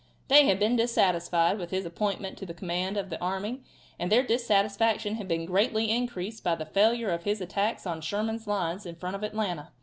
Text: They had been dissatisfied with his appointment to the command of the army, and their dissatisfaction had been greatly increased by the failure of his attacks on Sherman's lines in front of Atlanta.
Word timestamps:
They 0.29 0.47
had 0.47 0.57
been 0.57 0.75
dissatisfied 0.77 1.59
with 1.59 1.69
his 1.69 1.85
appointment 1.85 2.35
to 2.39 2.45
the 2.47 2.55
command 2.55 2.97
of 2.97 3.11
the 3.11 3.21
army, 3.21 3.61
and 3.99 4.11
their 4.11 4.23
dissatisfaction 4.23 5.13
had 5.17 5.27
been 5.27 5.45
greatly 5.45 5.91
increased 5.91 6.43
by 6.43 6.55
the 6.55 6.65
failure 6.65 7.11
of 7.11 7.21
his 7.23 7.39
attacks 7.39 7.85
on 7.85 8.01
Sherman's 8.01 8.47
lines 8.47 8.87
in 8.87 8.95
front 8.95 9.15
of 9.15 9.21
Atlanta. 9.21 9.69